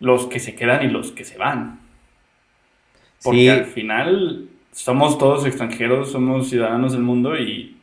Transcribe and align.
los 0.00 0.26
que 0.26 0.38
se 0.40 0.54
quedan 0.54 0.84
y 0.84 0.88
los 0.88 1.12
que 1.12 1.24
se 1.24 1.38
van. 1.38 1.80
Porque 3.22 3.50
al 3.50 3.64
final 3.64 4.48
somos 4.72 5.18
todos 5.18 5.44
extranjeros, 5.46 6.12
somos 6.12 6.48
ciudadanos 6.48 6.92
del 6.92 7.02
mundo 7.02 7.36
y 7.36 7.76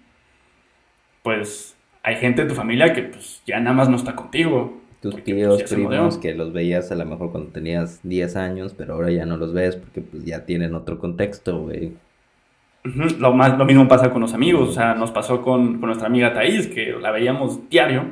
pues 1.23 1.75
hay 2.04 2.15
gente 2.15 2.43
de 2.43 2.49
tu 2.49 2.55
familia 2.55 2.93
que 2.93 3.04
pues 3.04 3.41
ya 3.46 3.59
nada 3.59 3.75
más 3.75 3.89
no 3.89 3.97
está 3.97 4.15
contigo. 4.15 4.81
Tus 5.01 5.13
pues, 5.13 5.23
tíos, 5.23 5.63
primos, 5.63 6.17
que 6.17 6.33
los 6.33 6.54
veías 6.54 6.91
a 6.91 6.96
lo 6.96 7.06
mejor 7.06 7.31
cuando 7.31 7.51
tenías 7.51 7.99
10 8.04 8.36
años, 8.38 8.74
pero 8.76 8.94
ahora 8.94 9.12
ya 9.12 9.26
no 9.26 9.38
los 9.38 9.54
ves 9.54 9.76
porque 9.76 10.02
pues 10.02 10.24
ya 10.24 10.46
tienen 10.46 10.74
otro 10.74 10.97
contexto, 10.97 11.60
güey. 11.60 11.94
Lo, 13.20 13.34
más, 13.34 13.58
lo 13.58 13.66
mismo 13.66 13.88
pasa 13.88 14.12
con 14.12 14.22
los 14.22 14.34
amigos, 14.34 14.70
o 14.70 14.72
sea, 14.72 14.94
nos 14.94 15.12
pasó 15.12 15.42
con, 15.42 15.79
con 15.79 15.88
nuestra 15.88 16.08
amiga 16.08 16.34
Thais, 16.34 16.68
que 16.68 16.91
la 16.91 17.09
veíamos 17.09 17.68
diario, 17.68 18.05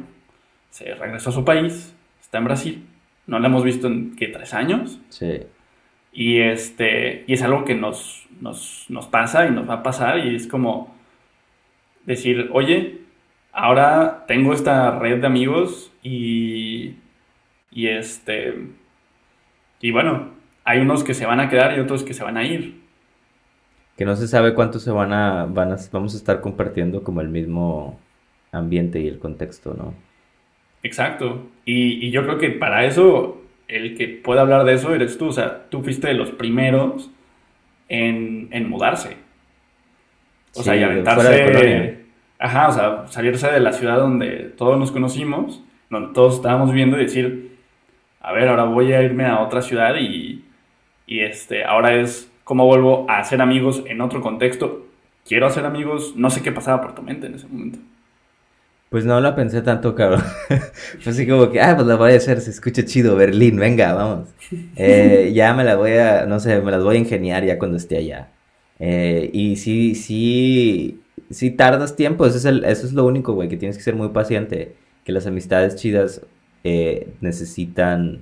se 0.72 0.96
regresó 0.96 1.30
a 1.30 1.34
su 1.34 1.46
país, 1.46 1.94
está 2.20 2.40
en 2.40 2.46
Brasil, 2.46 2.88
no 3.28 3.40
la 3.40 3.48
hemos 3.48 3.64
visto 3.64 3.88
en, 3.88 4.16
¿qué? 4.16 4.28
¿Tres 4.28 4.54
años? 4.54 5.00
Sí. 5.10 5.42
Y, 6.12 6.40
este, 6.40 7.24
y 7.28 7.34
es 7.34 7.42
algo 7.42 7.66
que 7.66 7.76
nos, 7.76 8.28
nos, 8.40 8.86
nos 8.90 9.08
pasa 9.08 9.48
y 9.48 9.52
nos 9.52 9.68
va 9.68 9.76
a 9.76 9.84
pasar 9.84 10.20
y 10.20 10.36
es 10.36 10.48
como 10.48 10.96
decir, 12.06 12.50
oye, 12.52 13.02
ahora 13.52 14.26
tengo 14.28 14.54
esta 14.54 15.00
red 15.00 15.22
de 15.22 15.28
amigos 15.28 15.92
y, 16.04 16.96
y 17.72 17.88
este, 17.88 18.68
y 19.82 19.92
bueno, 19.92 20.30
hay 20.64 20.80
unos 20.80 21.04
que 21.04 21.14
se 21.14 21.26
van 21.26 21.40
a 21.40 21.50
quedar 21.50 21.78
y 21.78 21.80
otros 21.80 22.04
que 22.04 22.14
se 22.14 22.24
van 22.24 22.38
a 22.38 22.46
ir. 22.46 22.82
Que 23.98 24.06
no 24.06 24.16
se 24.16 24.28
sabe 24.28 24.54
cuántos 24.54 24.84
se 24.84 24.92
van 24.92 25.14
a, 25.14 25.46
van 25.46 25.72
a, 25.72 25.78
vamos 25.92 26.14
a 26.14 26.18
estar 26.18 26.42
compartiendo 26.42 27.04
como 27.04 27.22
el 27.22 27.30
mismo 27.30 28.00
ambiente 28.52 29.00
y 29.00 29.08
el 29.08 29.20
contexto, 29.20 29.74
¿no? 29.74 29.94
Exacto. 30.84 31.48
Y, 31.66 32.06
y 32.06 32.12
yo 32.12 32.24
creo 32.24 32.38
que 32.38 32.50
para 32.50 32.86
eso, 32.86 33.42
el 33.68 33.98
que 33.98 34.08
puede 34.08 34.42
hablar 34.42 34.66
de 34.66 34.74
eso 34.74 34.94
eres 34.94 35.18
tú. 35.18 35.28
O 35.28 35.32
sea, 35.32 35.70
tú 35.70 35.82
fuiste 35.82 36.08
de 36.08 36.14
los 36.14 36.32
primeros 36.32 37.10
en, 37.90 38.50
en 38.52 38.70
mudarse. 38.70 39.18
O 40.56 40.62
sea, 40.62 40.76
y 40.76 40.84
aventarse. 40.84 42.04
Ajá, 42.38 42.68
o 42.68 42.72
sea, 42.74 43.08
salirse 43.08 43.50
de 43.50 43.60
la 43.62 43.72
ciudad 43.72 43.98
donde 43.98 44.52
todos 44.58 44.78
nos 44.78 44.92
conocimos, 44.92 45.64
donde 45.90 46.14
todos 46.14 46.36
estábamos 46.36 46.74
viendo 46.74 46.98
y 46.98 47.04
decir, 47.04 47.58
a 48.20 48.34
ver, 48.34 48.50
ahora 48.50 48.66
voy 48.66 48.92
a 48.92 49.02
irme 49.02 49.26
a 49.26 49.40
otra 49.40 49.62
ciudad 49.62 49.96
y, 49.98 50.44
y 51.08 51.20
este, 51.22 51.64
ahora 51.64 51.96
es 51.96 52.30
cómo 52.44 52.66
vuelvo 52.66 53.06
a 53.10 53.20
hacer 53.20 53.42
amigos 53.42 53.84
en 53.88 54.02
otro 54.02 54.22
contexto. 54.22 54.86
Quiero 55.26 55.48
hacer 55.48 55.66
amigos, 55.66 56.16
no 56.18 56.30
sé 56.30 56.44
qué 56.44 56.52
pasaba 56.52 56.82
por 56.82 56.94
tu 56.94 57.02
mente 57.02 57.28
en 57.28 57.36
ese 57.36 57.48
momento. 57.48 57.80
Pues 58.94 59.06
no 59.06 59.20
la 59.20 59.36
pensé 59.36 59.64
tanto, 59.64 59.96
cabrón. 59.96 60.22
Fue 61.00 61.12
así 61.12 61.26
como 61.26 61.50
que, 61.50 61.60
ah, 61.60 61.74
pues 61.76 61.88
la 61.88 61.96
voy 61.96 62.12
a 62.12 62.18
hacer, 62.18 62.40
se 62.42 62.52
escucha 62.52 62.86
chido, 62.86 63.16
Berlín, 63.16 63.56
venga, 63.58 63.96
vamos. 63.96 64.30
Eh, 64.76 65.32
ya 65.36 65.56
me 65.56 65.64
la 65.64 65.78
voy 65.78 65.94
a, 65.94 66.28
no 66.28 66.40
sé, 66.40 66.62
me 66.62 66.70
las 66.70 66.84
voy 66.84 66.98
a 66.98 67.00
ingeniar 67.00 67.44
ya 67.44 67.58
cuando 67.58 67.78
esté 67.78 67.98
allá. 67.98 68.30
Eh, 68.78 69.32
y 69.34 69.56
sí, 69.56 69.96
sí, 69.96 71.02
si 71.32 71.50
tardas 71.50 71.96
tiempo, 71.96 72.28
eso 72.28 72.38
es, 72.38 72.46
el, 72.46 72.64
eso 72.66 72.86
es 72.86 72.94
lo 72.94 73.04
único, 73.08 73.34
güey, 73.34 73.50
que 73.50 73.58
tienes 73.58 73.78
que 73.78 73.84
ser 73.84 73.96
muy 73.96 74.10
paciente. 74.10 74.76
Que 75.06 75.12
las 75.12 75.26
amistades 75.26 75.76
chidas 75.76 76.22
eh, 76.64 77.08
necesitan 77.20 78.20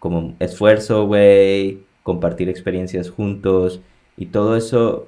como 0.00 0.36
esfuerzo, 0.38 1.06
güey, 1.06 1.78
compartir 2.02 2.50
experiencias 2.50 3.08
juntos. 3.08 3.80
Y 4.18 4.26
todo 4.26 4.54
eso, 4.54 5.06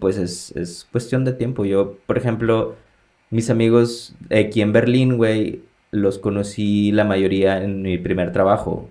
pues 0.00 0.18
es, 0.18 0.50
es, 0.56 0.84
cuestión 0.90 1.24
de 1.24 1.32
tiempo. 1.32 1.64
Yo, 1.64 1.96
por 2.06 2.18
ejemplo, 2.18 2.74
mis 3.30 3.50
amigos 3.50 4.14
aquí 4.30 4.60
en 4.60 4.72
Berlín, 4.72 5.16
güey, 5.16 5.62
los 5.90 6.18
conocí 6.18 6.92
la 6.92 7.04
mayoría 7.04 7.62
en 7.62 7.82
mi 7.82 7.98
primer 7.98 8.32
trabajo. 8.32 8.88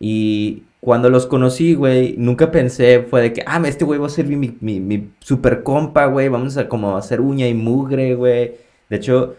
Y 0.00 0.64
cuando 0.80 1.10
los 1.10 1.26
conocí, 1.26 1.74
güey, 1.74 2.16
nunca 2.18 2.50
pensé, 2.50 3.02
fue 3.08 3.22
de 3.22 3.32
que, 3.32 3.42
ah, 3.46 3.62
este 3.66 3.84
güey 3.84 4.00
va 4.00 4.06
a 4.06 4.10
ser 4.10 4.26
mi, 4.26 4.56
mi, 4.60 4.80
mi 4.80 5.10
super 5.20 5.62
compa, 5.62 6.06
güey, 6.06 6.28
vamos 6.28 6.56
a 6.56 6.68
como 6.68 6.96
hacer 6.96 7.20
uña 7.20 7.46
y 7.48 7.54
mugre, 7.54 8.14
güey. 8.14 8.54
De 8.90 8.96
hecho, 8.96 9.36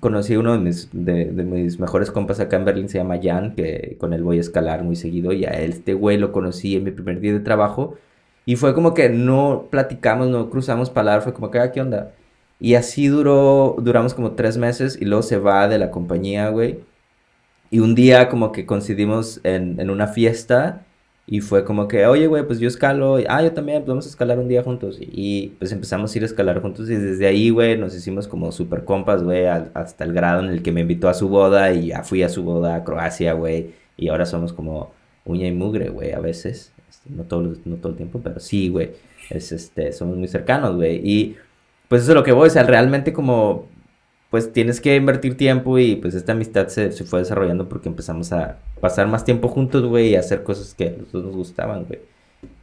conocí 0.00 0.34
a 0.34 0.40
uno 0.40 0.52
de 0.52 0.58
mis, 0.58 0.88
de, 0.92 1.26
mis 1.26 1.78
mejores 1.78 2.10
compas 2.10 2.40
acá 2.40 2.56
en 2.56 2.64
Berlín, 2.64 2.88
se 2.88 2.98
llama 2.98 3.20
Jan, 3.22 3.54
que 3.54 3.96
con 4.00 4.12
él 4.12 4.22
voy 4.22 4.38
a 4.38 4.40
escalar 4.40 4.84
muy 4.84 4.96
seguido, 4.96 5.32
y 5.32 5.44
a 5.44 5.50
este 5.50 5.94
güey 5.94 6.18
lo 6.18 6.32
conocí 6.32 6.76
en 6.76 6.84
mi 6.84 6.90
primer 6.90 7.20
día 7.20 7.32
de 7.32 7.40
trabajo, 7.40 7.96
y 8.44 8.56
fue 8.56 8.74
como 8.74 8.94
que 8.94 9.08
no 9.08 9.68
platicamos, 9.70 10.28
no 10.28 10.50
cruzamos 10.50 10.90
palabras, 10.90 11.24
fue 11.24 11.34
como 11.34 11.50
que, 11.50 11.58
ah, 11.58 11.72
¿qué 11.72 11.80
onda? 11.80 12.12
Y 12.60 12.74
así 12.74 13.08
duró, 13.08 13.76
duramos 13.78 14.14
como 14.14 14.32
tres 14.32 14.56
meses, 14.56 14.98
y 15.00 15.04
luego 15.04 15.22
se 15.22 15.38
va 15.38 15.68
de 15.68 15.78
la 15.78 15.90
compañía, 15.90 16.48
güey. 16.50 16.80
Y 17.70 17.80
un 17.80 17.94
día 17.94 18.28
como 18.28 18.52
que 18.52 18.66
coincidimos 18.66 19.40
en, 19.44 19.80
en 19.80 19.90
una 19.90 20.06
fiesta 20.06 20.86
y 21.28 21.40
fue 21.40 21.64
como 21.64 21.88
que, 21.88 22.06
oye, 22.06 22.28
güey, 22.28 22.46
pues 22.46 22.60
yo 22.60 22.68
escalo. 22.68 23.18
ah, 23.28 23.42
yo 23.42 23.52
también, 23.52 23.78
pues 23.80 23.88
vamos 23.88 24.06
a 24.06 24.08
escalar 24.10 24.38
un 24.38 24.46
día 24.46 24.62
juntos. 24.62 24.98
Y, 25.00 25.48
pues 25.58 25.72
empezamos 25.72 26.14
a 26.14 26.18
ir 26.18 26.22
a 26.22 26.26
escalar 26.26 26.62
juntos. 26.62 26.88
Y 26.88 26.94
desde 26.94 27.26
ahí, 27.26 27.50
güey, 27.50 27.76
nos 27.76 27.94
hicimos 27.96 28.28
como 28.28 28.52
super 28.52 28.84
compas, 28.84 29.24
güey, 29.24 29.44
hasta 29.46 30.04
el 30.04 30.12
grado 30.12 30.40
en 30.44 30.50
el 30.50 30.62
que 30.62 30.70
me 30.70 30.82
invitó 30.82 31.08
a 31.08 31.14
su 31.14 31.28
boda. 31.28 31.72
Y 31.72 31.88
ya 31.88 32.04
fui 32.04 32.22
a 32.22 32.28
su 32.28 32.44
boda 32.44 32.76
a 32.76 32.84
Croacia, 32.84 33.32
güey. 33.32 33.74
Y 33.96 34.08
ahora 34.08 34.24
somos 34.24 34.52
como 34.52 34.92
uña 35.24 35.48
y 35.48 35.52
mugre, 35.52 35.88
güey, 35.88 36.12
a 36.12 36.20
veces. 36.20 36.72
Este, 36.88 37.10
no, 37.10 37.24
todo, 37.24 37.54
no 37.64 37.76
todo 37.76 37.90
el 37.90 37.96
tiempo, 37.96 38.20
pero 38.22 38.38
sí, 38.38 38.68
güey. 38.68 38.92
Es, 39.28 39.50
este, 39.50 39.92
somos 39.92 40.16
muy 40.16 40.28
cercanos, 40.28 40.76
güey. 40.76 41.00
Y 41.04 41.36
pues 41.88 42.02
eso 42.02 42.12
es 42.12 42.16
lo 42.16 42.24
que 42.24 42.32
voy, 42.32 42.48
o 42.48 42.50
sea, 42.50 42.64
realmente 42.64 43.12
como 43.12 43.66
pues 44.30 44.52
tienes 44.52 44.80
que 44.80 44.96
invertir 44.96 45.36
tiempo 45.36 45.78
y 45.78 45.96
pues 45.96 46.14
esta 46.14 46.32
amistad 46.32 46.68
se, 46.68 46.90
fue 47.04 47.20
desarrollando 47.20 47.68
porque 47.68 47.88
empezamos 47.88 48.32
a 48.32 48.58
pasar 48.80 49.06
más 49.06 49.24
tiempo 49.24 49.48
juntos, 49.48 49.84
güey, 49.84 50.10
y 50.10 50.16
a 50.16 50.20
hacer 50.20 50.42
cosas 50.42 50.74
que 50.74 50.88
a 50.88 50.90
los 50.90 51.12
dos 51.12 51.24
nos 51.24 51.36
gustaban, 51.36 51.84
güey. 51.84 52.00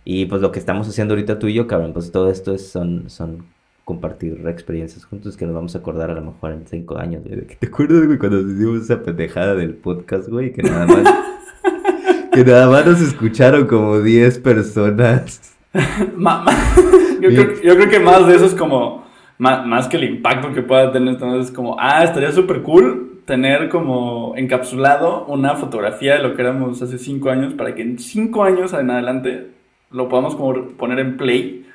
Y 0.06 0.26
pues 0.26 0.42
lo 0.42 0.52
que 0.52 0.60
estamos 0.60 0.88
haciendo 0.88 1.14
ahorita 1.14 1.40
tú 1.40 1.48
y 1.48 1.54
yo, 1.54 1.66
cabrón, 1.66 1.94
pues 1.94 2.12
todo 2.12 2.30
esto 2.30 2.54
es, 2.54 2.68
son, 2.68 3.10
son 3.10 3.46
compartir 3.86 4.46
experiencias 4.48 5.06
juntos 5.06 5.38
que 5.38 5.46
nos 5.46 5.56
vamos 5.56 5.76
a 5.76 5.80
acordar 5.80 6.12
a 6.12 6.14
lo 6.14 6.22
mejor 6.22 6.52
en 6.52 6.68
cinco 6.68 6.98
años, 6.98 7.24
güey. 7.24 7.46
¿Te 7.60 7.68
acuerdas, 7.68 8.06
güey, 8.06 8.18
cuando 8.18 8.42
hicimos 8.42 8.84
esa 8.84 9.02
pendejada 9.02 9.56
del 9.56 9.74
podcast, 9.76 10.28
güey? 10.28 10.52
Que 10.52 10.64
nada 10.64 10.86
más... 10.86 11.04
que 12.34 12.44
nada 12.44 12.70
más 12.70 12.86
nos 12.86 13.02
escucharon 13.02 13.68
como 13.68 14.00
10 14.00 14.40
personas. 14.40 15.56
yo, 15.74 17.30
creo, 17.30 17.62
yo 17.62 17.76
creo 17.76 17.90
que 17.90 18.00
más 18.00 18.28
de 18.28 18.36
eso 18.36 18.46
es 18.46 18.54
como 18.54 19.03
más, 19.44 19.88
que 19.88 19.98
el 19.98 20.06
impacto 20.06 20.54
que 20.54 20.62
pueda 20.62 20.92
tener, 20.92 21.16
entonces 21.16 21.50
es 21.50 21.56
como, 21.56 21.76
ah, 21.80 22.04
estaría 22.04 22.32
súper 22.32 22.62
cool 22.62 23.22
tener 23.26 23.70
como 23.70 24.34
encapsulado 24.36 25.26
una 25.26 25.56
fotografía 25.56 26.16
de 26.16 26.24
lo 26.24 26.36
que 26.36 26.42
éramos 26.42 26.82
hace 26.82 26.98
cinco 26.98 27.30
años 27.30 27.54
para 27.54 27.74
que 27.76 27.82
en 27.82 28.00
cinco 28.00 28.44
años 28.44 28.74
en 28.74 28.90
adelante 28.90 29.48
lo 29.92 30.10
podamos 30.10 30.36
como 30.36 30.68
poner 30.72 31.00
en 31.00 31.18
play 31.18 31.66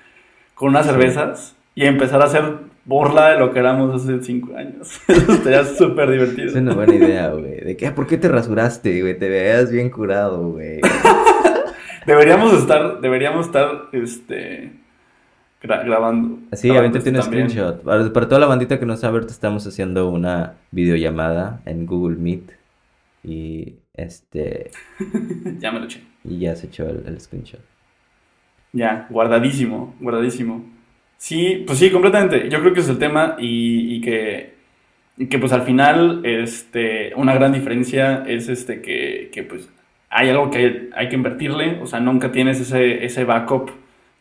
con 0.55 0.71
unas 0.71 0.87
cervezas 0.87 1.57
y 1.75 1.87
empezar 1.87 2.21
a 2.21 2.25
hacer 2.25 2.43
burla 2.85 3.31
de 3.31 3.39
lo 3.39 3.53
que 3.53 3.61
éramos 3.61 3.95
hace 3.95 4.23
cinco 4.23 4.57
años. 4.57 5.01
Eso 5.09 5.33
estaría 5.33 5.65
súper 5.65 6.11
divertido. 6.11 6.49
Es 6.49 6.55
una 6.55 6.75
buena 6.75 6.95
idea, 6.95 7.29
güey. 7.31 7.61
¿De 7.61 7.77
qué? 7.77 7.91
¿Por 7.91 8.07
qué 8.07 8.17
te 8.17 8.29
rasuraste, 8.29 9.01
güey? 9.01 9.19
Te 9.19 9.29
veías 9.29 9.71
bien 9.71 9.91
curado, 9.91 10.51
güey. 10.51 10.81
deberíamos 12.07 12.53
estar, 12.55 13.01
deberíamos 13.01 13.47
estar, 13.47 13.89
este 13.93 14.73
grabando. 15.61 16.39
Sí, 16.53 16.71
ahorita 16.71 17.01
tiene 17.01 17.23
screenshot. 17.23 17.83
Para, 17.83 18.11
toda 18.11 18.39
la 18.39 18.47
bandita 18.47 18.79
que 18.79 18.87
no 18.87 18.97
sabe, 18.97 19.21
estamos 19.27 19.67
haciendo 19.67 20.09
una 20.09 20.55
videollamada 20.71 21.61
en 21.65 21.87
Google 21.87 22.17
Meet. 22.17 22.53
Y 23.25 23.75
este. 23.95 24.71
ya 25.59 25.73
me 25.73 25.81
lo 25.81 25.87
eché. 25.87 26.03
Y 26.25 26.39
ya 26.39 26.55
se 26.55 26.67
echó 26.67 26.89
el, 26.89 27.21
screenshot. 27.21 27.61
Ya, 28.73 29.07
guardadísimo, 29.11 29.95
guardadísimo. 30.01 30.65
Sí, 31.17 31.65
pues 31.67 31.79
sí, 31.79 31.91
completamente. 31.91 32.49
Yo 32.49 32.61
creo 32.61 32.73
que 32.73 32.81
es 32.81 32.89
el 32.89 32.99
tema 32.99 33.37
y, 33.39 33.97
y 33.97 34.01
que, 34.01 34.55
que 35.29 35.39
pues 35.39 35.53
al 35.53 35.63
final 35.63 36.21
este, 36.25 37.13
una 37.17 37.35
gran 37.35 37.53
diferencia 37.53 38.23
es 38.27 38.49
este 38.49 38.81
que, 38.83 39.31
que 39.33 39.43
pues 39.43 39.69
hay 40.11 40.29
algo 40.29 40.51
que 40.51 40.59
hay, 40.59 40.91
hay, 40.95 41.09
que 41.09 41.17
invertirle, 41.17 41.81
o 41.83 41.87
sea, 41.87 41.99
nunca 41.99 42.31
tienes 42.31 42.61
ese, 42.61 43.05
ese 43.05 43.25
backup 43.25 43.71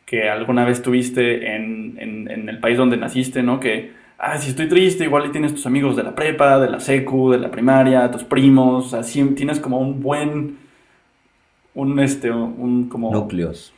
que 0.08 0.30
alguna 0.30 0.64
vez 0.64 0.82
tuviste 0.82 1.54
en, 1.54 1.98
en, 2.00 2.48
el 2.48 2.60
país 2.60 2.78
donde 2.78 2.96
naciste, 2.96 3.44
¿no? 3.44 3.60
Que, 3.60 3.92
ah, 4.18 4.38
si 4.38 4.52
estoy 4.52 4.70
triste, 4.70 5.04
igual 5.04 5.26
y 5.26 5.32
tienes 5.32 5.54
tus 5.54 5.66
amigos 5.66 5.98
de 5.98 6.04
la 6.04 6.16
prepa, 6.16 6.60
de 6.60 6.70
la 6.70 6.80
secu, 6.80 7.30
de 7.32 7.40
la 7.40 7.52
primaria, 7.52 8.10
tus 8.10 8.24
primos, 8.24 8.86
o 8.86 8.90
sea, 8.90 9.04
sí, 9.04 9.22
tienes 9.36 9.60
como 9.60 9.82
un 9.82 10.02
buen, 10.02 10.60
un, 11.76 12.00
este, 12.00 12.32
un, 12.32 12.88
como... 12.88 13.12
Núcleos. 13.12 13.74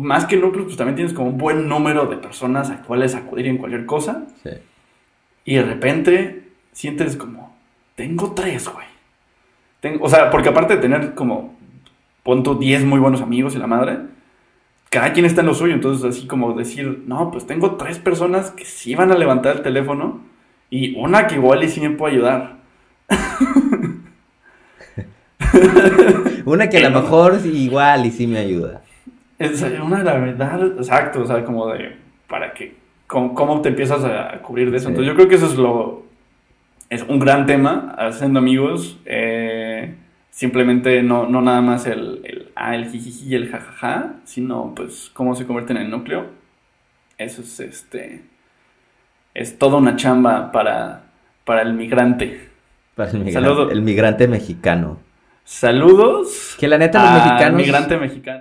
Más 0.00 0.24
que 0.24 0.36
núcleos, 0.36 0.66
pues 0.66 0.76
también 0.76 0.96
tienes 0.96 1.14
como 1.14 1.28
un 1.28 1.38
buen 1.38 1.68
número 1.68 2.06
de 2.06 2.16
personas 2.16 2.70
a 2.70 2.82
cuales 2.82 3.14
acudir 3.14 3.46
en 3.46 3.58
cualquier 3.58 3.86
cosa. 3.86 4.26
Sí. 4.42 4.50
Y 5.44 5.54
de 5.54 5.62
repente 5.62 6.48
sientes 6.72 7.16
como, 7.16 7.56
tengo 7.94 8.32
tres, 8.32 8.68
güey. 8.68 8.86
Tengo, 9.78 10.04
o 10.04 10.08
sea, 10.08 10.30
porque 10.30 10.48
aparte 10.48 10.74
de 10.74 10.82
tener 10.82 11.14
como, 11.14 11.56
punto 12.24 12.56
10 12.56 12.84
muy 12.86 12.98
buenos 12.98 13.20
amigos 13.20 13.54
y 13.54 13.58
la 13.58 13.68
madre, 13.68 13.98
cada 14.90 15.12
quien 15.12 15.26
está 15.26 15.42
en 15.42 15.48
lo 15.48 15.54
suyo, 15.54 15.74
entonces 15.74 16.04
así 16.04 16.26
como 16.26 16.54
decir, 16.54 17.04
no, 17.06 17.30
pues 17.30 17.46
tengo 17.46 17.76
tres 17.76 17.98
personas 17.98 18.50
que 18.50 18.64
sí 18.64 18.94
van 18.94 19.12
a 19.12 19.18
levantar 19.18 19.56
el 19.56 19.62
teléfono 19.62 20.20
y 20.70 20.96
una 20.96 21.26
que 21.26 21.36
igual 21.36 21.62
y 21.62 21.68
sí 21.68 21.80
me 21.80 21.90
puede 21.90 22.14
ayudar. 22.14 22.58
una 26.44 26.68
que 26.68 26.78
a 26.78 26.88
lo 26.88 27.00
mejor 27.00 27.38
igual 27.44 28.06
y 28.06 28.10
sí 28.10 28.26
me 28.26 28.38
ayuda. 28.38 28.82
Es 29.38 29.62
una 29.62 29.98
de 29.98 30.04
la 30.04 30.18
verdad, 30.18 30.66
exacto, 30.78 31.22
o 31.22 31.26
sea, 31.26 31.44
como 31.44 31.68
de, 31.68 31.96
para 32.26 32.52
que, 32.52 32.74
cómo, 33.06 33.60
te 33.60 33.68
empiezas 33.68 34.04
a 34.04 34.40
cubrir 34.42 34.70
de 34.70 34.78
eso. 34.78 34.88
Entonces 34.88 35.08
yo 35.08 35.14
creo 35.14 35.28
que 35.28 35.36
eso 35.36 35.46
es 35.46 35.56
lo, 35.56 36.08
es 36.90 37.02
un 37.02 37.18
gran 37.18 37.46
tema, 37.46 37.94
haciendo 37.98 38.38
amigos, 38.38 38.98
eh, 39.04 39.94
simplemente 40.30 41.02
no, 41.02 41.28
no 41.28 41.40
nada 41.40 41.60
más 41.60 41.86
el, 41.86 42.20
el, 42.24 42.47
el 42.58 42.90
jijiji 42.90 43.28
y 43.28 43.34
el 43.34 43.50
jajaja, 43.50 44.14
sino 44.24 44.74
pues 44.74 45.10
cómo 45.14 45.34
se 45.34 45.46
convierte 45.46 45.72
en 45.72 45.78
el 45.78 45.90
núcleo. 45.90 46.26
Eso 47.16 47.42
es, 47.42 47.60
este, 47.60 48.22
es 49.34 49.58
toda 49.58 49.78
una 49.78 49.96
chamba 49.96 50.52
para, 50.52 51.04
para 51.44 51.62
el 51.62 51.74
migrante. 51.74 52.48
Para 52.94 53.10
el 53.10 53.20
migrante, 53.20 53.72
el 53.72 53.82
migrante 53.82 54.28
mexicano. 54.28 54.98
Saludos. 55.44 56.56
Que 56.58 56.68
la 56.68 56.76
neta 56.76 57.02
los 57.02 57.24
mexicanos. 57.24 57.56
Migrante 57.56 57.96
mexicano. 57.96 58.36